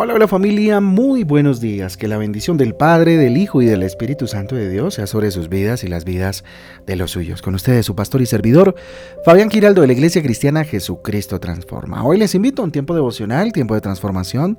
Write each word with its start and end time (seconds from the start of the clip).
Hola, 0.00 0.14
hola 0.14 0.28
familia, 0.28 0.80
muy 0.80 1.24
buenos 1.24 1.60
días. 1.60 1.96
Que 1.96 2.06
la 2.06 2.18
bendición 2.18 2.56
del 2.56 2.76
Padre, 2.76 3.16
del 3.16 3.36
Hijo 3.36 3.62
y 3.62 3.66
del 3.66 3.82
Espíritu 3.82 4.28
Santo 4.28 4.54
de 4.54 4.70
Dios 4.70 4.94
sea 4.94 5.08
sobre 5.08 5.32
sus 5.32 5.48
vidas 5.48 5.82
y 5.82 5.88
las 5.88 6.04
vidas 6.04 6.44
de 6.86 6.94
los 6.94 7.10
suyos. 7.10 7.42
Con 7.42 7.56
ustedes 7.56 7.84
su 7.84 7.96
pastor 7.96 8.22
y 8.22 8.26
servidor, 8.26 8.76
Fabián 9.24 9.50
Giraldo 9.50 9.80
de 9.80 9.88
la 9.88 9.94
Iglesia 9.94 10.22
Cristiana 10.22 10.62
Jesucristo 10.62 11.40
Transforma. 11.40 12.04
Hoy 12.04 12.16
les 12.16 12.36
invito 12.36 12.62
a 12.62 12.66
un 12.66 12.70
tiempo 12.70 12.94
devocional, 12.94 13.52
tiempo 13.52 13.74
de 13.74 13.80
transformación, 13.80 14.56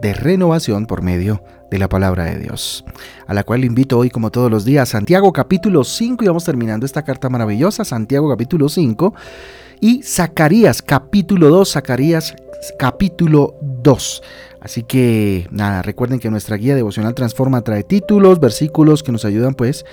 de 0.00 0.14
renovación 0.14 0.86
por 0.86 1.02
medio 1.02 1.42
de 1.70 1.78
la 1.78 1.90
palabra 1.90 2.24
de 2.24 2.38
Dios, 2.38 2.82
a 3.26 3.34
la 3.34 3.44
cual 3.44 3.66
invito 3.66 3.98
hoy 3.98 4.08
como 4.08 4.30
todos 4.30 4.50
los 4.50 4.64
días, 4.64 4.88
Santiago 4.88 5.34
capítulo 5.34 5.84
5 5.84 6.24
y 6.24 6.28
vamos 6.28 6.44
terminando 6.44 6.86
esta 6.86 7.04
carta 7.04 7.28
maravillosa, 7.28 7.84
Santiago 7.84 8.30
capítulo 8.30 8.70
5 8.70 9.14
y 9.82 10.02
Zacarías 10.02 10.80
capítulo 10.80 11.50
2, 11.50 11.72
Zacarías 11.72 12.34
capítulo 12.78 13.54
2. 13.60 14.22
Así 14.60 14.82
que 14.82 15.46
nada, 15.50 15.82
recuerden 15.82 16.18
que 16.18 16.30
nuestra 16.30 16.56
guía 16.56 16.74
devocional 16.74 17.14
Transforma 17.14 17.62
trae 17.62 17.84
títulos, 17.84 18.40
versículos 18.40 19.02
que 19.02 19.12
nos 19.12 19.24
ayudan 19.24 19.54
pues 19.54 19.84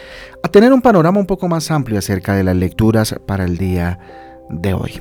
a 0.44 0.48
tener 0.50 0.74
un 0.74 0.82
panorama 0.82 1.20
un 1.20 1.28
poco 1.28 1.48
más 1.48 1.70
amplio 1.70 2.00
acerca 2.00 2.34
de 2.34 2.44
las 2.44 2.56
lecturas 2.56 3.16
para 3.26 3.46
el 3.46 3.58
día 3.58 4.00
de 4.50 4.74
hoy. 4.74 5.00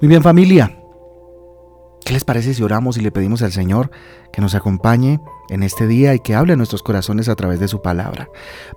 Muy 0.00 0.08
bien 0.08 0.22
familia, 0.22 0.76
¿qué 2.04 2.12
les 2.12 2.24
parece 2.24 2.52
si 2.52 2.62
oramos 2.62 2.96
y 2.96 3.00
le 3.00 3.12
pedimos 3.12 3.42
al 3.42 3.52
Señor 3.52 3.90
que 4.32 4.40
nos 4.40 4.54
acompañe 4.54 5.20
en 5.50 5.62
este 5.62 5.86
día 5.86 6.14
y 6.14 6.20
que 6.20 6.34
hable 6.34 6.54
a 6.54 6.56
nuestros 6.56 6.82
corazones 6.82 7.28
a 7.28 7.36
través 7.36 7.60
de 7.60 7.68
su 7.68 7.82
palabra? 7.82 8.28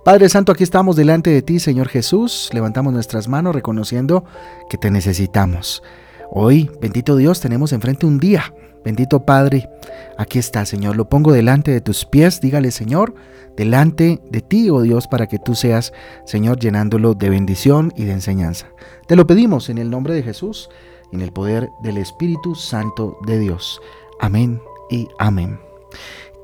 Padre 0.04 0.28
Santo, 0.28 0.52
aquí 0.52 0.62
estamos 0.62 0.94
delante 0.94 1.30
de 1.30 1.42
ti, 1.42 1.58
Señor 1.58 1.88
Jesús, 1.88 2.50
levantamos 2.52 2.92
nuestras 2.92 3.26
manos 3.26 3.54
reconociendo 3.54 4.24
que 4.68 4.78
te 4.78 4.90
necesitamos. 4.90 5.82
Hoy, 6.30 6.70
bendito 6.80 7.16
Dios, 7.16 7.40
tenemos 7.40 7.72
enfrente 7.72 8.06
un 8.06 8.18
día 8.18 8.52
Bendito 8.84 9.24
Padre, 9.24 9.70
aquí 10.18 10.38
está, 10.38 10.66
Señor. 10.66 10.94
Lo 10.96 11.08
pongo 11.08 11.32
delante 11.32 11.70
de 11.70 11.80
tus 11.80 12.04
pies. 12.04 12.42
Dígale, 12.42 12.70
Señor, 12.70 13.14
delante 13.56 14.20
de 14.30 14.42
ti, 14.42 14.68
oh 14.68 14.82
Dios, 14.82 15.08
para 15.08 15.26
que 15.26 15.38
tú 15.38 15.54
seas, 15.54 15.94
Señor, 16.26 16.58
llenándolo 16.58 17.14
de 17.14 17.30
bendición 17.30 17.92
y 17.96 18.04
de 18.04 18.12
enseñanza. 18.12 18.66
Te 19.08 19.16
lo 19.16 19.26
pedimos 19.26 19.70
en 19.70 19.78
el 19.78 19.90
nombre 19.90 20.14
de 20.14 20.22
Jesús 20.22 20.68
en 21.12 21.22
el 21.22 21.32
poder 21.32 21.70
del 21.82 21.96
Espíritu 21.96 22.54
Santo 22.54 23.16
de 23.26 23.38
Dios. 23.38 23.80
Amén 24.20 24.60
y 24.90 25.08
amén. 25.18 25.60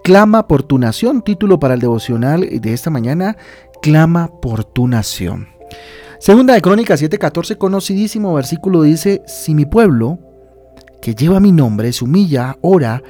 Clama 0.03 0.47
por 0.47 0.63
tu 0.63 0.79
nación, 0.79 1.23
título 1.23 1.59
para 1.59 1.75
el 1.75 1.81
devocional 1.81 2.49
de 2.49 2.73
esta 2.73 2.89
mañana, 2.89 3.37
Clama 3.83 4.31
por 4.41 4.65
tu 4.65 4.87
nación. 4.87 5.49
Segunda 6.21 6.53
de 6.53 6.61
Crónicas 6.61 7.01
7:14, 7.01 7.57
conocidísimo 7.57 8.35
versículo 8.35 8.83
dice, 8.83 9.23
si 9.27 9.55
mi 9.55 9.65
pueblo, 9.65 10.19
que 11.01 11.15
lleva 11.15 11.41
mi 11.41 11.51
nombre 11.51 11.95
se 11.95 12.05
humilla, 12.05 12.59
ora 12.61 13.03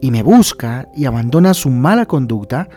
y 0.00 0.10
me 0.10 0.24
busca 0.24 0.88
y 0.92 1.04
abandona 1.04 1.54
su 1.54 1.70
mala 1.70 2.06
conducta, 2.06 2.68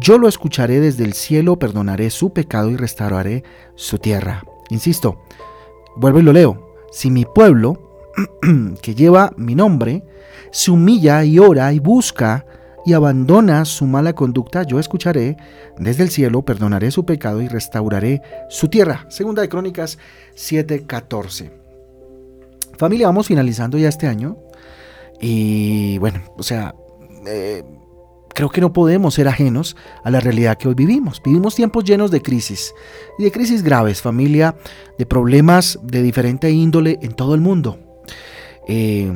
yo 0.00 0.18
lo 0.18 0.26
escucharé 0.26 0.80
desde 0.80 1.04
el 1.04 1.12
cielo, 1.12 1.56
perdonaré 1.56 2.10
su 2.10 2.32
pecado 2.32 2.68
y 2.72 2.76
restauraré 2.76 3.44
su 3.76 3.98
tierra. 3.98 4.42
Insisto, 4.70 5.20
vuelvo 5.94 6.18
y 6.18 6.22
lo 6.22 6.32
leo. 6.32 6.74
Si 6.90 7.08
mi 7.08 7.24
pueblo, 7.24 7.78
que 8.82 8.96
lleva 8.96 9.32
mi 9.36 9.54
nombre, 9.54 10.02
se 10.50 10.72
humilla 10.72 11.22
y 11.22 11.38
ora 11.38 11.72
y 11.72 11.78
busca 11.78 12.44
y 12.88 12.94
abandona 12.94 13.66
su 13.66 13.84
mala 13.84 14.14
conducta, 14.14 14.62
yo 14.62 14.78
escucharé 14.78 15.36
desde 15.76 16.04
el 16.04 16.08
cielo, 16.08 16.40
perdonaré 16.40 16.90
su 16.90 17.04
pecado 17.04 17.42
y 17.42 17.46
restauraré 17.46 18.22
su 18.48 18.68
tierra. 18.68 19.04
Segunda 19.10 19.42
de 19.42 19.50
Crónicas 19.50 19.98
7:14. 20.34 21.50
Familia, 22.78 23.08
vamos 23.08 23.26
finalizando 23.26 23.76
ya 23.76 23.90
este 23.90 24.06
año. 24.06 24.38
Y 25.20 25.98
bueno, 25.98 26.22
o 26.38 26.42
sea, 26.42 26.74
eh, 27.26 27.62
creo 28.34 28.48
que 28.48 28.62
no 28.62 28.72
podemos 28.72 29.12
ser 29.12 29.28
ajenos 29.28 29.76
a 30.02 30.10
la 30.10 30.20
realidad 30.20 30.56
que 30.56 30.68
hoy 30.68 30.74
vivimos. 30.74 31.20
Vivimos 31.22 31.56
tiempos 31.56 31.84
llenos 31.84 32.10
de 32.10 32.22
crisis 32.22 32.72
y 33.18 33.24
de 33.24 33.30
crisis 33.30 33.62
graves, 33.62 34.00
familia, 34.00 34.56
de 34.96 35.04
problemas 35.04 35.78
de 35.82 36.00
diferente 36.00 36.50
índole 36.50 36.98
en 37.02 37.12
todo 37.12 37.34
el 37.34 37.42
mundo. 37.42 38.00
Eh, 38.66 39.12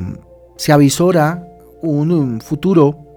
se 0.57 0.71
avisora 0.71 1.43
un, 1.81 2.39
futuro 2.39 3.12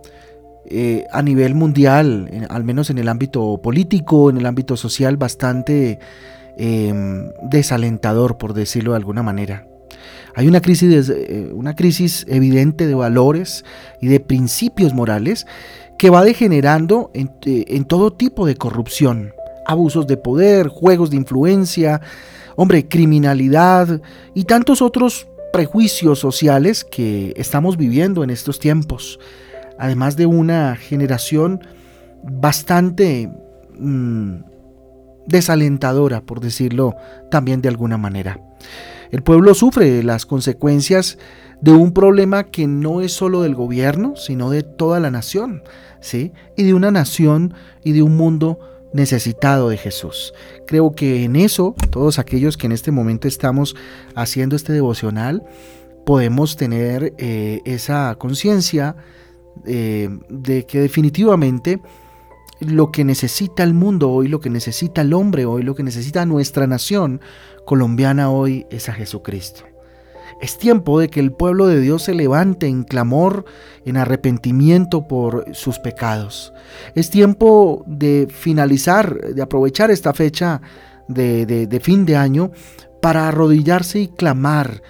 eh, 0.68 1.06
a 1.12 1.22
nivel 1.22 1.54
mundial, 1.54 2.46
al 2.48 2.64
menos 2.64 2.90
en 2.90 2.98
el 2.98 3.08
ámbito 3.08 3.60
político, 3.62 4.30
en 4.30 4.38
el 4.38 4.46
ámbito 4.46 4.76
social, 4.76 5.16
bastante 5.16 5.98
desalentador, 7.42 8.38
por 8.38 8.54
decirlo 8.54 8.92
de 8.92 8.96
alguna 8.96 9.22
manera. 9.22 9.66
Hay 10.36 10.46
una 10.48 10.60
crisis, 10.60 11.08
eh, 11.08 11.50
una 11.54 11.74
crisis 11.74 12.26
evidente 12.28 12.86
de 12.86 12.94
valores 12.94 13.64
y 14.02 14.08
de 14.08 14.20
principios 14.20 14.92
morales 14.92 15.46
que 15.98 16.10
va 16.10 16.24
degenerando 16.24 17.10
en, 17.14 17.30
eh, 17.46 17.64
en 17.68 17.86
todo 17.86 18.12
tipo 18.12 18.44
de 18.44 18.54
corrupción, 18.54 19.32
abusos 19.66 20.06
de 20.06 20.18
poder, 20.18 20.68
juegos 20.68 21.08
de 21.08 21.16
influencia, 21.16 22.02
hombre, 22.54 22.86
criminalidad 22.86 24.02
y 24.34 24.44
tantos 24.44 24.82
otros 24.82 25.26
prejuicios 25.54 26.18
sociales 26.18 26.84
que 26.84 27.32
estamos 27.36 27.78
viviendo 27.78 28.22
en 28.22 28.28
estos 28.28 28.58
tiempos, 28.58 29.18
además 29.78 30.16
de 30.16 30.26
una 30.26 30.76
generación 30.76 31.60
bastante 32.22 33.30
mm, 33.78 34.36
desalentadora, 35.26 36.22
por 36.22 36.40
decirlo 36.40 36.94
también 37.30 37.60
de 37.60 37.68
alguna 37.68 37.98
manera. 37.98 38.40
El 39.10 39.22
pueblo 39.22 39.54
sufre 39.54 40.02
las 40.02 40.26
consecuencias 40.26 41.18
de 41.60 41.72
un 41.72 41.92
problema 41.92 42.44
que 42.44 42.66
no 42.66 43.00
es 43.00 43.12
solo 43.12 43.42
del 43.42 43.54
gobierno, 43.54 44.16
sino 44.16 44.50
de 44.50 44.62
toda 44.62 45.00
la 45.00 45.10
nación, 45.10 45.62
¿sí? 46.00 46.32
Y 46.56 46.64
de 46.64 46.74
una 46.74 46.90
nación 46.90 47.54
y 47.84 47.92
de 47.92 48.02
un 48.02 48.16
mundo 48.16 48.58
necesitado 48.92 49.68
de 49.68 49.76
Jesús. 49.76 50.32
Creo 50.66 50.92
que 50.92 51.24
en 51.24 51.36
eso, 51.36 51.74
todos 51.90 52.18
aquellos 52.18 52.56
que 52.56 52.66
en 52.66 52.72
este 52.72 52.90
momento 52.90 53.28
estamos 53.28 53.76
haciendo 54.14 54.56
este 54.56 54.72
devocional, 54.72 55.44
podemos 56.04 56.56
tener 56.56 57.14
eh, 57.18 57.60
esa 57.64 58.14
conciencia 58.18 58.96
eh, 59.64 60.08
de 60.28 60.66
que 60.66 60.80
definitivamente 60.80 61.80
lo 62.60 62.90
que 62.90 63.04
necesita 63.04 63.62
el 63.62 63.74
mundo 63.74 64.10
hoy, 64.10 64.28
lo 64.28 64.40
que 64.40 64.50
necesita 64.50 65.02
el 65.02 65.12
hombre 65.12 65.44
hoy, 65.44 65.62
lo 65.62 65.74
que 65.74 65.82
necesita 65.82 66.24
nuestra 66.26 66.66
nación 66.66 67.20
colombiana 67.64 68.30
hoy 68.30 68.66
es 68.70 68.88
a 68.88 68.92
Jesucristo. 68.92 69.64
Es 70.40 70.58
tiempo 70.58 71.00
de 71.00 71.08
que 71.08 71.20
el 71.20 71.32
pueblo 71.32 71.66
de 71.66 71.80
Dios 71.80 72.02
se 72.02 72.14
levante 72.14 72.66
en 72.66 72.84
clamor, 72.84 73.46
en 73.86 73.96
arrepentimiento 73.96 75.08
por 75.08 75.46
sus 75.54 75.78
pecados. 75.78 76.52
Es 76.94 77.08
tiempo 77.10 77.84
de 77.86 78.28
finalizar, 78.30 79.34
de 79.34 79.40
aprovechar 79.40 79.90
esta 79.90 80.12
fecha 80.12 80.60
de, 81.08 81.80
fin 81.82 82.04
de 82.04 82.16
año 82.16 82.50
para 83.00 83.28
arrodillarse 83.28 84.00
y 84.00 84.08
clamar 84.08 84.82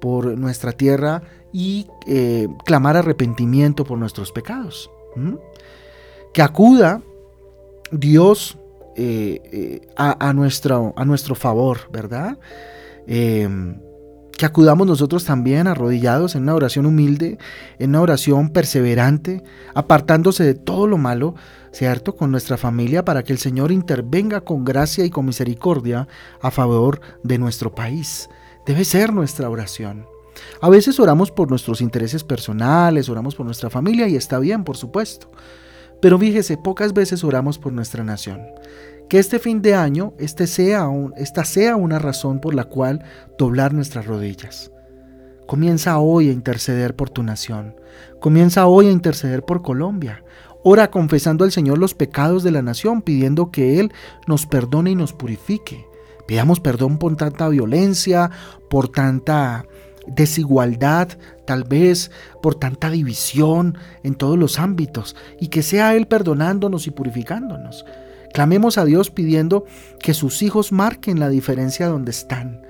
por 0.00 0.38
nuestra 0.38 0.72
tierra 0.72 1.22
y 1.52 1.86
eh, 2.06 2.48
clamar 2.64 2.96
arrepentimiento 2.96 3.84
por 3.84 3.98
nuestros 3.98 4.32
pecados. 4.32 4.90
Que 6.32 6.42
acuda 6.42 7.02
Dios 7.90 8.56
eh, 8.96 9.40
eh, 9.52 9.88
a, 9.96 10.32
nuestro, 10.32 10.94
a, 10.96 11.04
nuestro, 11.04 11.34
favor, 11.34 11.80
¿verdad? 11.92 12.38
Em, 13.06 13.78
que 14.36 14.46
acudamos 14.46 14.86
nosotros 14.86 15.24
también 15.24 15.66
arrodillados 15.66 16.34
en 16.34 16.44
una 16.44 16.54
oración 16.54 16.86
humilde, 16.86 17.38
en 17.78 17.90
una 17.90 18.00
oración 18.00 18.50
perseverante, 18.50 19.42
apartándose 19.74 20.44
de 20.44 20.54
todo 20.54 20.86
lo 20.86 20.98
malo, 20.98 21.34
¿cierto? 21.72 22.16
Con 22.16 22.30
nuestra 22.30 22.56
familia 22.56 23.04
para 23.04 23.22
que 23.22 23.32
el 23.32 23.38
Señor 23.38 23.70
intervenga 23.70 24.40
con 24.40 24.64
gracia 24.64 25.04
y 25.04 25.10
con 25.10 25.26
misericordia 25.26 26.08
a 26.40 26.50
favor 26.50 27.00
de 27.22 27.38
nuestro 27.38 27.74
país. 27.74 28.28
Debe 28.66 28.84
ser 28.84 29.12
nuestra 29.12 29.48
oración. 29.48 30.06
A 30.60 30.68
veces 30.68 30.98
oramos 31.00 31.30
por 31.30 31.50
nuestros 31.50 31.80
intereses 31.80 32.24
personales, 32.24 33.08
oramos 33.08 33.34
por 33.34 33.46
nuestra 33.46 33.70
familia 33.70 34.08
y 34.08 34.16
está 34.16 34.38
bien, 34.38 34.64
por 34.64 34.76
supuesto. 34.76 35.30
Pero 36.00 36.18
fíjese, 36.18 36.56
pocas 36.56 36.92
veces 36.92 37.22
oramos 37.24 37.58
por 37.58 37.72
nuestra 37.72 38.02
nación. 38.02 38.40
Que 39.08 39.18
este 39.18 39.38
fin 39.38 39.62
de 39.62 39.74
año 39.74 40.14
este 40.18 40.46
sea 40.46 40.88
esta 41.16 41.44
sea 41.44 41.76
una 41.76 41.98
razón 41.98 42.40
por 42.40 42.54
la 42.54 42.64
cual 42.64 43.04
doblar 43.38 43.74
nuestras 43.74 44.06
rodillas. 44.06 44.72
Comienza 45.46 45.98
hoy 45.98 46.28
a 46.28 46.32
interceder 46.32 46.96
por 46.96 47.10
tu 47.10 47.22
nación. 47.22 47.76
Comienza 48.20 48.66
hoy 48.66 48.86
a 48.88 48.92
interceder 48.92 49.44
por 49.44 49.62
Colombia. 49.62 50.24
Ora 50.64 50.90
confesando 50.90 51.44
al 51.44 51.52
Señor 51.52 51.78
los 51.78 51.94
pecados 51.94 52.42
de 52.42 52.52
la 52.52 52.62
nación, 52.62 53.02
pidiendo 53.02 53.50
que 53.50 53.80
Él 53.80 53.92
nos 54.26 54.46
perdone 54.46 54.92
y 54.92 54.94
nos 54.94 55.12
purifique. 55.12 55.86
Pidamos 56.26 56.60
perdón 56.60 56.98
por 56.98 57.16
tanta 57.16 57.48
violencia, 57.48 58.30
por 58.70 58.88
tanta 58.88 59.66
desigualdad, 60.06 61.08
tal 61.44 61.64
vez 61.64 62.10
por 62.42 62.54
tanta 62.54 62.90
división 62.90 63.78
en 64.02 64.14
todos 64.14 64.38
los 64.38 64.58
ámbitos, 64.58 65.16
y 65.40 65.48
que 65.48 65.62
sea 65.62 65.94
Él 65.94 66.06
perdonándonos 66.06 66.86
y 66.86 66.90
purificándonos. 66.90 67.84
Clamemos 68.32 68.78
a 68.78 68.84
Dios 68.84 69.10
pidiendo 69.10 69.66
que 70.00 70.14
sus 70.14 70.42
hijos 70.42 70.72
marquen 70.72 71.20
la 71.20 71.28
diferencia 71.28 71.86
donde 71.86 72.10
están, 72.10 72.62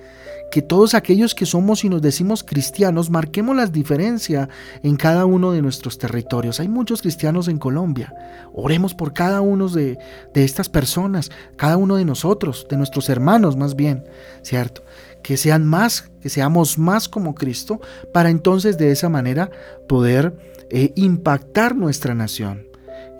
que 0.50 0.61
todos 0.61 0.94
aquellos 0.94 1.34
que 1.34 1.46
somos 1.46 1.84
y 1.84 1.88
nos 1.88 2.02
decimos 2.02 2.43
cristianos 2.43 3.08
marquemos 3.11 3.56
la 3.56 3.67
diferencia 3.67 4.49
en 4.82 4.96
cada 4.96 5.25
uno 5.25 5.52
de 5.52 5.62
nuestros 5.62 5.99
territorios. 5.99 6.61
Hay 6.61 6.69
muchos 6.69 7.00
cristianos 7.00 7.49
en 7.49 7.58
Colombia. 7.58 8.14
Oremos 8.52 8.93
por 8.93 9.14
cada 9.14 9.40
uno 9.40 9.69
de, 9.69 9.99
de 10.34 10.44
estas 10.44 10.69
personas, 10.69 11.31
cada 11.56 11.79
uno 11.79 11.96
de 11.96 12.05
nosotros, 12.05 12.67
de 12.69 12.76
nuestros 12.76 13.08
hermanos 13.08 13.56
más 13.56 13.76
bien, 13.76 14.05
¿cierto? 14.43 14.82
Que 15.23 15.37
sean 15.37 15.67
más, 15.67 16.11
que 16.21 16.29
seamos 16.29 16.79
más 16.79 17.09
como 17.09 17.35
Cristo, 17.35 17.81
para 18.13 18.31
entonces 18.31 18.79
de 18.79 18.91
esa 18.91 19.09
manera 19.09 19.51
poder 19.89 20.37
eh, 20.71 20.93
impactar 20.97 21.77
nuestra 21.77 22.15
nación. 22.15 22.67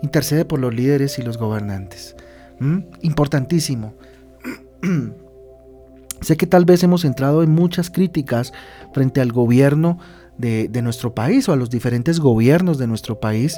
Intercede 0.01 0.43
por 0.45 0.59
los 0.59 0.73
líderes 0.73 1.17
y 1.19 1.21
los 1.21 1.37
gobernantes. 1.37 2.15
¿Mm? 2.59 2.79
Importantísimo. 3.01 3.93
Sé 6.21 6.37
que 6.37 6.47
tal 6.47 6.65
vez 6.65 6.83
hemos 6.83 7.05
entrado 7.05 7.43
en 7.43 7.51
muchas 7.51 7.89
críticas 7.89 8.53
frente 8.93 9.21
al 9.21 9.31
gobierno 9.31 9.99
de, 10.37 10.67
de, 10.69 10.81
nuestro 10.81 11.13
país 11.13 11.47
o 11.47 11.53
a 11.53 11.55
los 11.55 11.69
diferentes 11.69 12.19
gobiernos 12.19 12.77
de 12.77 12.87
nuestro 12.87 13.19
país 13.19 13.57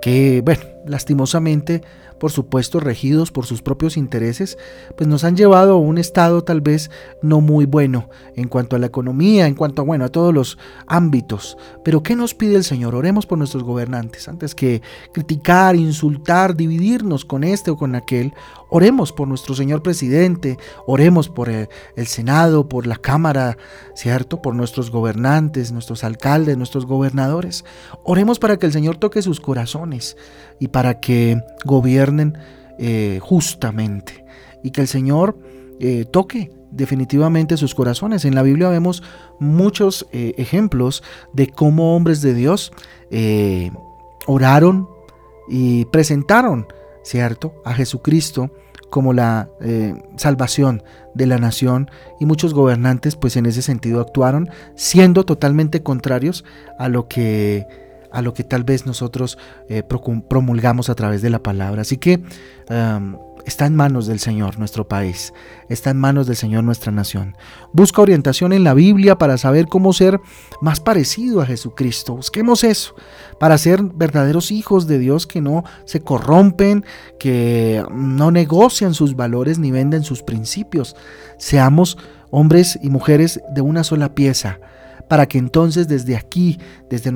que, 0.00 0.40
bueno, 0.44 0.62
lastimosamente 0.86 1.82
por 2.18 2.30
supuesto 2.30 2.80
regidos 2.80 3.30
por 3.30 3.44
sus 3.46 3.62
propios 3.62 3.96
intereses, 3.96 4.56
pues 4.96 5.08
nos 5.08 5.24
han 5.24 5.36
llevado 5.36 5.74
a 5.74 5.78
un 5.78 5.98
estado 5.98 6.44
tal 6.44 6.60
vez 6.60 6.90
no 7.22 7.40
muy 7.40 7.66
bueno 7.66 8.08
en 8.36 8.48
cuanto 8.48 8.76
a 8.76 8.78
la 8.78 8.86
economía, 8.86 9.46
en 9.46 9.54
cuanto 9.54 9.82
a, 9.82 9.84
bueno, 9.84 10.04
a 10.04 10.08
todos 10.08 10.32
los 10.32 10.58
ámbitos. 10.86 11.58
Pero 11.84 12.02
¿qué 12.02 12.16
nos 12.16 12.34
pide 12.34 12.56
el 12.56 12.64
Señor? 12.64 12.94
Oremos 12.94 13.26
por 13.26 13.38
nuestros 13.38 13.62
gobernantes. 13.62 14.28
Antes 14.28 14.54
que 14.54 14.80
criticar, 15.12 15.76
insultar, 15.76 16.56
dividirnos 16.56 17.24
con 17.24 17.44
este 17.44 17.70
o 17.70 17.76
con 17.76 17.94
aquel, 17.94 18.32
oremos 18.70 19.12
por 19.12 19.28
nuestro 19.28 19.54
señor 19.54 19.82
presidente, 19.82 20.58
oremos 20.86 21.28
por 21.28 21.48
el, 21.48 21.68
el 21.96 22.06
Senado, 22.06 22.68
por 22.68 22.86
la 22.86 22.96
Cámara, 22.96 23.58
¿cierto? 23.94 24.40
Por 24.40 24.54
nuestros 24.54 24.90
gobernantes, 24.90 25.72
nuestros 25.72 26.04
alcaldes, 26.04 26.56
nuestros 26.56 26.86
gobernadores. 26.86 27.64
Oremos 28.02 28.38
para 28.38 28.56
que 28.56 28.66
el 28.66 28.72
Señor 28.72 28.96
toque 28.96 29.22
sus 29.22 29.40
corazones 29.40 30.16
y 30.58 30.68
para 30.74 30.98
que 30.98 31.40
gobiernen 31.64 32.36
eh, 32.80 33.20
justamente 33.22 34.24
y 34.64 34.72
que 34.72 34.80
el 34.80 34.88
Señor 34.88 35.38
eh, 35.78 36.04
toque 36.04 36.50
definitivamente 36.72 37.56
sus 37.56 37.76
corazones. 37.76 38.24
En 38.24 38.34
la 38.34 38.42
Biblia 38.42 38.70
vemos 38.70 39.00
muchos 39.38 40.04
eh, 40.10 40.34
ejemplos 40.36 41.04
de 41.32 41.46
cómo 41.46 41.94
hombres 41.94 42.22
de 42.22 42.34
Dios 42.34 42.72
oraron 44.26 44.88
y 45.48 45.84
presentaron, 45.84 46.66
¿cierto?, 47.04 47.54
a 47.64 47.72
Jesucristo 47.74 48.50
como 48.90 49.12
la 49.12 49.48
salvación 50.16 50.82
de 51.14 51.26
la 51.26 51.38
nación 51.38 51.88
y 52.18 52.26
muchos 52.26 52.52
gobernantes 52.52 53.14
pues 53.14 53.36
en 53.36 53.46
ese 53.46 53.62
sentido 53.62 54.00
actuaron 54.00 54.48
siendo 54.74 55.24
totalmente 55.24 55.84
contrarios 55.84 56.44
a 56.80 56.88
lo 56.88 57.06
que 57.06 57.64
a 58.14 58.22
lo 58.22 58.32
que 58.32 58.44
tal 58.44 58.64
vez 58.64 58.86
nosotros 58.86 59.36
eh, 59.68 59.82
promulgamos 59.82 60.88
a 60.88 60.94
través 60.94 61.20
de 61.20 61.30
la 61.30 61.42
palabra. 61.42 61.82
Así 61.82 61.98
que 61.98 62.22
está 63.44 63.66
en 63.66 63.76
manos 63.76 64.06
del 64.06 64.20
Señor 64.20 64.58
nuestro 64.58 64.88
país, 64.88 65.32
está 65.68 65.90
en 65.90 65.98
manos 65.98 66.26
del 66.26 66.36
Señor 66.36 66.64
nuestra 66.64 66.92
nación. 66.92 67.36
Busca 67.72 68.02
orientación 68.02 68.52
en 68.52 68.64
la 68.64 68.74
Biblia 68.74 69.18
para 69.18 69.36
saber 69.38 69.66
cómo 69.66 69.92
ser 69.92 70.20
más 70.60 70.80
parecido 70.80 71.40
a 71.40 71.46
Jesucristo. 71.46 72.16
Busquemos 72.16 72.64
eso, 72.64 72.94
para 73.38 73.58
ser 73.58 73.82
verdaderos 73.82 74.50
hijos 74.50 74.86
de 74.86 74.98
Dios 74.98 75.26
que 75.26 75.40
no 75.40 75.64
se 75.84 76.00
corrompen, 76.00 76.84
que 77.18 77.84
no 77.92 78.30
negocian 78.30 78.94
sus 78.94 79.14
valores 79.14 79.58
ni 79.58 79.70
venden 79.70 80.04
sus 80.04 80.22
principios. 80.22 80.96
Seamos 81.38 81.98
hombres 82.30 82.78
y 82.82 82.90
mujeres 82.90 83.40
de 83.54 83.60
una 83.60 83.84
sola 83.84 84.14
pieza 84.14 84.58
para 85.08 85.26
que 85.26 85.38
entonces 85.38 85.88
desde 85.88 86.16
aquí, 86.16 86.58
desde 86.88 87.10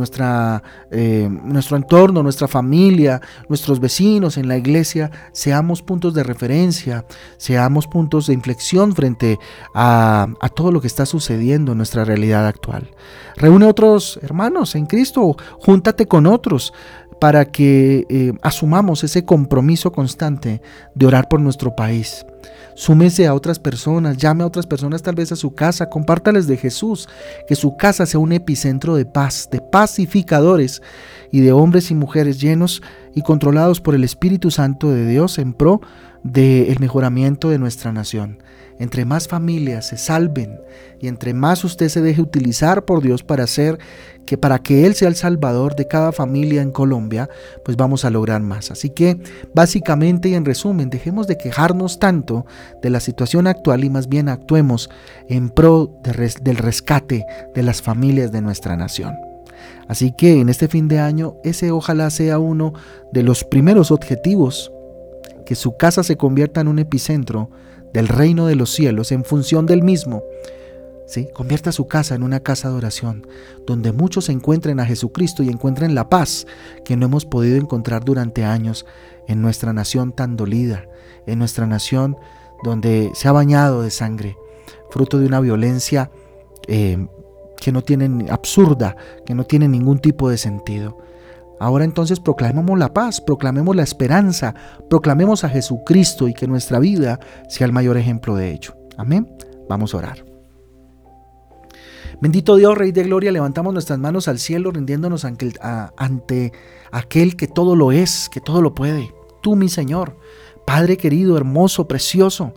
eh, 0.90 1.28
nuestro 1.44 1.76
entorno, 1.76 2.22
nuestra 2.22 2.48
familia, 2.48 3.20
nuestros 3.48 3.80
vecinos 3.80 4.36
en 4.36 4.48
la 4.48 4.56
iglesia, 4.56 5.10
seamos 5.32 5.82
puntos 5.82 6.14
de 6.14 6.22
referencia, 6.22 7.04
seamos 7.36 7.86
puntos 7.86 8.26
de 8.26 8.34
inflexión 8.34 8.94
frente 8.94 9.38
a, 9.74 10.28
todo 10.54 10.72
lo 10.72 10.80
que 10.80 10.86
está 10.86 11.06
sucediendo 11.06 11.72
en 11.72 11.78
nuestra 11.78 12.04
realidad 12.04 12.46
actual. 12.46 12.90
Reúne 13.36 13.66
otros 13.66 14.18
hermanos 14.22 14.74
en 14.74 14.86
Cristo, 14.86 15.36
júntate 15.60 16.06
con 16.06 16.26
otros 16.26 16.72
para 17.20 17.44
que 17.46 18.06
eh, 18.08 18.32
asumamos 18.42 19.04
ese 19.04 19.24
compromiso 19.24 19.92
constante 19.92 20.62
de 20.94 21.06
orar 21.06 21.28
por 21.28 21.40
nuestro 21.40 21.74
país. 21.74 22.24
Súmese 22.74 23.26
a 23.26 23.34
otras 23.34 23.58
personas, 23.58 24.16
llame 24.16 24.44
a 24.44 24.46
otras 24.46 24.66
personas 24.66 25.02
tal 25.02 25.16
vez 25.16 25.32
a 25.32 25.36
su 25.36 25.52
casa, 25.52 25.90
compártales 25.90 26.46
de 26.46 26.56
Jesús, 26.56 27.08
que 27.48 27.56
su 27.56 27.76
casa 27.76 28.06
sea 28.06 28.20
un 28.20 28.32
epicentro 28.32 28.94
de 28.94 29.04
paz, 29.04 29.48
de 29.50 29.60
pacificadores 29.60 30.80
y 31.32 31.40
de 31.40 31.50
hombres 31.50 31.90
y 31.90 31.94
mujeres 31.94 32.40
llenos 32.40 32.80
y 33.16 33.22
controlados 33.22 33.80
por 33.80 33.96
el 33.96 34.04
Espíritu 34.04 34.52
Santo 34.52 34.90
de 34.90 35.06
Dios 35.08 35.38
en 35.38 35.54
pro 35.54 35.80
del 36.22 36.78
mejoramiento 36.78 37.48
de 37.48 37.58
nuestra 37.58 37.92
nación. 37.92 38.38
Entre 38.78 39.04
más 39.04 39.26
familias 39.28 39.86
se 39.86 39.96
salven 39.96 40.60
y 41.00 41.08
entre 41.08 41.34
más 41.34 41.64
usted 41.64 41.88
se 41.88 42.00
deje 42.00 42.20
utilizar 42.22 42.84
por 42.84 43.02
Dios 43.02 43.22
para 43.22 43.44
hacer 43.44 43.78
que 44.24 44.36
para 44.36 44.58
que 44.58 44.84
Él 44.86 44.94
sea 44.94 45.08
el 45.08 45.16
salvador 45.16 45.74
de 45.74 45.88
cada 45.88 46.12
familia 46.12 46.60
en 46.60 46.70
Colombia, 46.70 47.30
pues 47.64 47.76
vamos 47.76 48.04
a 48.04 48.10
lograr 48.10 48.42
más. 48.42 48.70
Así 48.70 48.90
que 48.90 49.18
básicamente 49.54 50.28
y 50.28 50.34
en 50.34 50.44
resumen, 50.44 50.90
dejemos 50.90 51.26
de 51.26 51.38
quejarnos 51.38 51.98
tanto 51.98 52.44
de 52.82 52.90
la 52.90 53.00
situación 53.00 53.46
actual 53.46 53.84
y 53.84 53.90
más 53.90 54.08
bien 54.08 54.28
actuemos 54.28 54.90
en 55.28 55.48
pro 55.50 55.90
del 56.02 56.56
rescate 56.56 57.24
de 57.54 57.62
las 57.62 57.80
familias 57.80 58.30
de 58.30 58.42
nuestra 58.42 58.76
nación. 58.76 59.14
Así 59.88 60.12
que 60.16 60.40
en 60.40 60.50
este 60.50 60.68
fin 60.68 60.86
de 60.88 60.98
año 60.98 61.36
ese 61.42 61.70
ojalá 61.70 62.10
sea 62.10 62.38
uno 62.38 62.74
de 63.12 63.22
los 63.22 63.44
primeros 63.44 63.90
objetivos, 63.90 64.70
que 65.46 65.54
su 65.54 65.78
casa 65.78 66.02
se 66.02 66.16
convierta 66.16 66.60
en 66.60 66.68
un 66.68 66.78
epicentro 66.78 67.50
del 67.92 68.08
reino 68.08 68.46
de 68.46 68.56
los 68.56 68.70
cielos 68.70 69.12
en 69.12 69.24
función 69.24 69.66
del 69.66 69.82
mismo. 69.82 70.22
¿Sí? 71.06 71.26
Convierta 71.32 71.72
su 71.72 71.86
casa 71.86 72.14
en 72.14 72.22
una 72.22 72.40
casa 72.40 72.68
de 72.68 72.74
oración, 72.74 73.26
donde 73.66 73.92
muchos 73.92 74.28
encuentren 74.28 74.78
a 74.78 74.84
Jesucristo 74.84 75.42
y 75.42 75.48
encuentren 75.48 75.94
la 75.94 76.10
paz 76.10 76.46
que 76.84 76.98
no 76.98 77.06
hemos 77.06 77.24
podido 77.24 77.56
encontrar 77.56 78.04
durante 78.04 78.44
años 78.44 78.84
en 79.26 79.40
nuestra 79.40 79.72
nación 79.72 80.12
tan 80.12 80.36
dolida, 80.36 80.84
en 81.26 81.38
nuestra 81.38 81.66
nación 81.66 82.16
donde 82.62 83.10
se 83.14 83.26
ha 83.26 83.32
bañado 83.32 83.82
de 83.82 83.90
sangre, 83.90 84.36
fruto 84.90 85.18
de 85.18 85.26
una 85.26 85.40
violencia 85.40 86.10
eh, 86.66 87.06
que 87.56 87.72
no 87.72 87.82
tiene 87.82 88.30
absurda, 88.30 88.96
que 89.24 89.34
no 89.34 89.44
tiene 89.44 89.66
ningún 89.66 90.00
tipo 90.00 90.28
de 90.28 90.36
sentido. 90.36 90.98
Ahora 91.60 91.84
entonces 91.84 92.20
proclamemos 92.20 92.78
la 92.78 92.92
paz, 92.92 93.20
proclamemos 93.20 93.74
la 93.74 93.82
esperanza, 93.82 94.54
proclamemos 94.88 95.44
a 95.44 95.48
Jesucristo 95.48 96.28
y 96.28 96.34
que 96.34 96.46
nuestra 96.46 96.78
vida 96.78 97.18
sea 97.48 97.66
el 97.66 97.72
mayor 97.72 97.96
ejemplo 97.96 98.36
de 98.36 98.52
ello. 98.52 98.76
Amén. 98.96 99.28
Vamos 99.68 99.94
a 99.94 99.98
orar. 99.98 100.24
Bendito 102.20 102.56
Dios, 102.56 102.76
Rey 102.76 102.90
de 102.90 103.04
Gloria, 103.04 103.30
levantamos 103.30 103.72
nuestras 103.72 103.98
manos 103.98 104.26
al 104.26 104.40
cielo 104.40 104.72
rindiéndonos 104.72 105.24
ante, 105.24 106.52
aquel 106.90 107.36
que 107.36 107.46
todo 107.46 107.76
lo 107.76 107.92
es, 107.92 108.28
que 108.28 108.40
todo 108.40 108.60
lo 108.60 108.74
puede. 108.74 109.14
Tú, 109.40 109.54
mi 109.54 109.68
Señor, 109.68 110.16
Padre 110.66 110.96
querido, 110.96 111.36
hermoso, 111.36 111.86
precioso. 111.86 112.54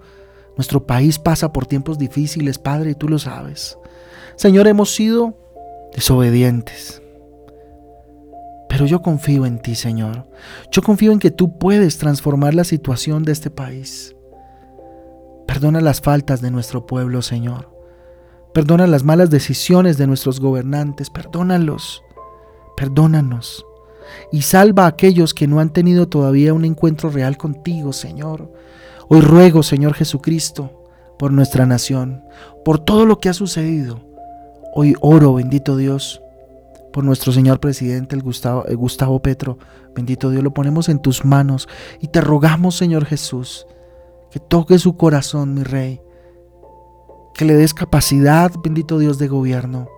Nuestro 0.57 0.85
país 0.87 1.19
pasa 1.19 1.53
por 1.53 1.67
tiempos 1.67 1.99
difíciles, 1.99 2.57
Padre, 2.57 2.91
y 2.91 2.95
tú 2.95 3.07
lo 3.07 3.19
sabes. 3.19 3.77
Señor, 4.35 4.67
hemos 4.67 4.95
sido 4.95 5.37
desobedientes, 5.93 7.00
pero 8.71 8.85
yo 8.85 9.01
confío 9.01 9.45
en 9.45 9.59
ti, 9.59 9.75
Señor. 9.75 10.29
Yo 10.71 10.81
confío 10.81 11.11
en 11.11 11.19
que 11.19 11.29
tú 11.29 11.57
puedes 11.57 11.97
transformar 11.97 12.53
la 12.53 12.63
situación 12.63 13.23
de 13.23 13.33
este 13.33 13.49
país. 13.49 14.15
Perdona 15.45 15.81
las 15.81 15.99
faltas 15.99 16.39
de 16.39 16.51
nuestro 16.51 16.85
pueblo, 16.85 17.21
Señor. 17.21 17.69
Perdona 18.53 18.87
las 18.87 19.03
malas 19.03 19.29
decisiones 19.29 19.97
de 19.97 20.07
nuestros 20.07 20.39
gobernantes. 20.39 21.09
Perdónalos. 21.09 22.01
Perdónanos. 22.77 23.65
Y 24.31 24.43
salva 24.43 24.85
a 24.85 24.87
aquellos 24.87 25.33
que 25.33 25.47
no 25.47 25.59
han 25.59 25.73
tenido 25.73 26.07
todavía 26.07 26.53
un 26.53 26.63
encuentro 26.63 27.09
real 27.09 27.35
contigo, 27.35 27.91
Señor. 27.91 28.53
Hoy 29.09 29.19
ruego, 29.19 29.63
Señor 29.63 29.95
Jesucristo, 29.95 30.85
por 31.19 31.33
nuestra 31.33 31.65
nación, 31.65 32.23
por 32.63 32.79
todo 32.79 33.05
lo 33.05 33.19
que 33.19 33.27
ha 33.27 33.33
sucedido. 33.33 33.99
Hoy 34.73 34.95
oro, 35.01 35.33
bendito 35.33 35.75
Dios, 35.75 36.21
por 36.91 37.03
nuestro 37.03 37.31
señor 37.31 37.59
presidente, 37.59 38.15
el 38.15 38.21
Gustavo, 38.21 38.65
Gustavo 38.75 39.21
Petro. 39.21 39.57
Bendito 39.95 40.29
Dios, 40.29 40.43
lo 40.43 40.53
ponemos 40.53 40.89
en 40.89 40.99
tus 40.99 41.25
manos 41.25 41.67
y 41.99 42.07
te 42.07 42.21
rogamos, 42.21 42.75
Señor 42.75 43.05
Jesús, 43.05 43.65
que 44.29 44.39
toque 44.39 44.79
su 44.79 44.95
corazón, 44.95 45.53
mi 45.53 45.63
rey, 45.63 46.01
que 47.33 47.45
le 47.45 47.53
des 47.53 47.73
capacidad, 47.73 48.51
bendito 48.63 48.99
Dios, 48.99 49.17
de 49.17 49.27
gobierno, 49.27 49.89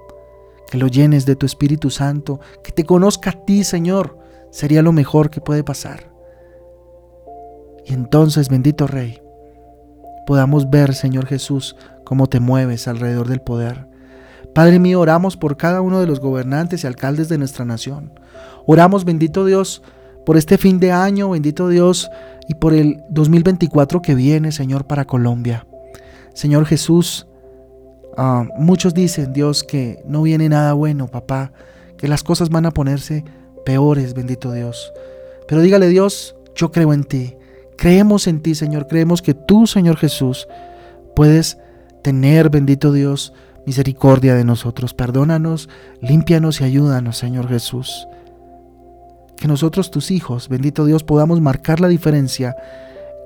que 0.69 0.77
lo 0.77 0.87
llenes 0.87 1.25
de 1.25 1.35
tu 1.35 1.45
Espíritu 1.45 1.89
Santo, 1.89 2.39
que 2.63 2.71
te 2.71 2.83
conozca 2.83 3.31
a 3.31 3.45
ti, 3.45 3.63
Señor, 3.63 4.17
sería 4.51 4.81
lo 4.81 4.91
mejor 4.91 5.29
que 5.29 5.41
puede 5.41 5.63
pasar. 5.63 6.11
Y 7.85 7.93
entonces, 7.93 8.49
bendito 8.49 8.87
Rey, 8.87 9.21
podamos 10.25 10.69
ver, 10.69 10.95
Señor 10.95 11.25
Jesús, 11.25 11.75
cómo 12.03 12.27
te 12.27 12.39
mueves 12.39 12.87
alrededor 12.87 13.27
del 13.27 13.41
poder. 13.41 13.92
Padre 14.53 14.79
mío, 14.79 14.99
oramos 14.99 15.35
por 15.35 15.57
cada 15.57 15.81
uno 15.81 15.99
de 15.99 16.07
los 16.07 16.19
gobernantes 16.19 16.83
y 16.83 16.87
alcaldes 16.87 17.27
de 17.27 17.37
nuestra 17.37 17.65
nación. 17.65 18.11
Oramos, 18.65 19.03
bendito 19.03 19.45
Dios, 19.45 19.81
por 20.25 20.37
este 20.37 20.57
fin 20.57 20.79
de 20.79 20.91
año, 20.91 21.31
bendito 21.31 21.67
Dios, 21.69 22.09
y 22.47 22.55
por 22.55 22.73
el 22.73 23.03
2024 23.09 24.01
que 24.01 24.15
viene, 24.15 24.51
Señor, 24.51 24.85
para 24.85 25.05
Colombia. 25.05 25.65
Señor 26.33 26.65
Jesús, 26.65 27.27
ah, 28.17 28.45
muchos 28.57 28.93
dicen, 28.93 29.33
Dios, 29.33 29.63
que 29.63 30.01
no 30.05 30.21
viene 30.21 30.49
nada 30.49 30.73
bueno, 30.73 31.07
papá, 31.07 31.51
que 31.97 32.07
las 32.07 32.23
cosas 32.23 32.49
van 32.49 32.65
a 32.65 32.71
ponerse 32.71 33.23
peores, 33.65 34.13
bendito 34.13 34.51
Dios. 34.51 34.91
Pero 35.47 35.61
dígale, 35.61 35.87
Dios, 35.87 36.35
yo 36.55 36.71
creo 36.71 36.93
en 36.93 37.03
ti. 37.03 37.35
Creemos 37.77 38.27
en 38.27 38.41
ti, 38.41 38.55
Señor. 38.55 38.87
Creemos 38.87 39.21
que 39.21 39.33
tú, 39.33 39.67
Señor 39.67 39.97
Jesús, 39.97 40.47
puedes 41.15 41.57
tener, 42.01 42.49
bendito 42.49 42.91
Dios, 42.91 43.33
misericordia 43.65 44.35
de 44.35 44.43
nosotros. 44.43 44.93
Perdónanos, 44.93 45.69
límpianos 46.01 46.61
y 46.61 46.63
ayúdanos, 46.63 47.17
Señor 47.17 47.47
Jesús. 47.47 48.07
Que 49.37 49.47
nosotros, 49.47 49.91
tus 49.91 50.11
hijos, 50.11 50.49
bendito 50.49 50.85
Dios, 50.85 51.03
podamos 51.03 51.41
marcar 51.41 51.79
la 51.79 51.87
diferencia 51.87 52.55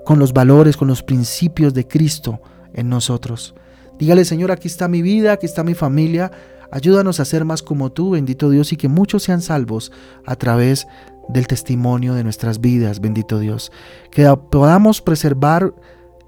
con 0.06 0.20
los 0.20 0.34
valores, 0.34 0.78
con 0.78 0.88
los 0.88 1.04
principios 1.04 1.74
de 1.74 1.88
Cristo 1.88 2.40
en 2.74 2.90
nosotros. 2.90 3.56
Dígale, 4.00 4.26
Señor, 4.26 4.52
aquí 4.52 4.68
está 4.68 4.88
mi 4.88 5.02
vida, 5.02 5.34
aquí 5.34 5.46
está 5.46 5.64
mi 5.64 5.74
familia. 5.74 6.32
Ayúdanos 6.72 7.20
a 7.20 7.26
ser 7.26 7.46
más 7.46 7.62
como 7.62 7.92
tú, 7.92 8.12
bendito 8.12 8.50
Dios, 8.50 8.72
y 8.74 8.78
que 8.78 8.88
muchos 8.88 9.24
sean 9.24 9.42
salvos 9.42 9.92
a 10.26 10.36
través 10.36 10.88
del 11.30 11.48
testimonio 11.48 12.14
de 12.14 12.24
nuestras 12.24 12.62
vidas, 12.62 13.00
bendito 13.00 13.40
Dios. 13.40 13.72
Que 14.12 14.34
podamos 14.50 15.02
preservar 15.02 15.74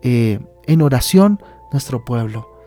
eh, 0.02 0.40
en 0.68 0.82
oración 0.82 1.42
nuestro 1.72 2.04
pueblo. 2.04 2.59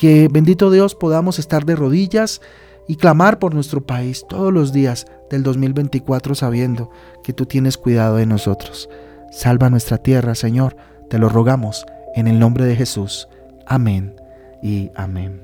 Que, 0.00 0.28
bendito 0.32 0.70
Dios, 0.70 0.94
podamos 0.94 1.38
estar 1.38 1.66
de 1.66 1.76
rodillas 1.76 2.40
y 2.88 2.96
clamar 2.96 3.38
por 3.38 3.52
nuestro 3.52 3.82
país 3.82 4.24
todos 4.26 4.50
los 4.50 4.72
días 4.72 5.04
del 5.28 5.42
2024 5.42 6.34
sabiendo 6.34 6.90
que 7.22 7.34
tú 7.34 7.44
tienes 7.44 7.76
cuidado 7.76 8.16
de 8.16 8.24
nosotros. 8.24 8.88
Salva 9.30 9.68
nuestra 9.68 9.98
tierra, 9.98 10.34
Señor, 10.34 10.74
te 11.10 11.18
lo 11.18 11.28
rogamos 11.28 11.84
en 12.14 12.28
el 12.28 12.38
nombre 12.38 12.64
de 12.64 12.76
Jesús. 12.76 13.28
Amén 13.66 14.16
y 14.62 14.90
amén. 14.94 15.42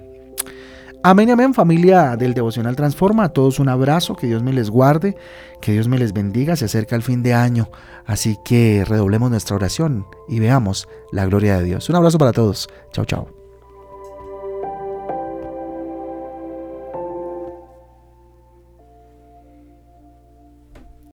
Amén 1.02 1.28
y 1.28 1.32
amén 1.32 1.52
familia 1.52 2.16
del 2.16 2.32
Devocional 2.32 2.76
Transforma. 2.76 3.24
A 3.24 3.28
todos 3.34 3.58
un 3.58 3.68
abrazo, 3.68 4.16
que 4.16 4.26
Dios 4.26 4.42
me 4.42 4.54
les 4.54 4.70
guarde, 4.70 5.18
que 5.60 5.72
Dios 5.72 5.86
me 5.86 5.98
les 5.98 6.14
bendiga. 6.14 6.56
Se 6.56 6.64
acerca 6.64 6.96
el 6.96 7.02
fin 7.02 7.22
de 7.22 7.34
año, 7.34 7.68
así 8.06 8.38
que 8.42 8.86
redoblemos 8.86 9.30
nuestra 9.30 9.54
oración 9.54 10.06
y 10.28 10.40
veamos 10.40 10.88
la 11.12 11.26
gloria 11.26 11.58
de 11.58 11.64
Dios. 11.64 11.90
Un 11.90 11.96
abrazo 11.96 12.16
para 12.16 12.32
todos. 12.32 12.70
Chao, 12.92 13.04
chao. 13.04 13.45